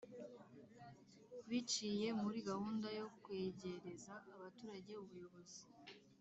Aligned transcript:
biciye 1.49 2.07
muri 2.21 2.37
gahunda 2.49 2.87
yo 2.99 3.07
kwegereza 3.23 4.13
abaturage 4.35 4.91
ubuyobozi. 5.03 5.61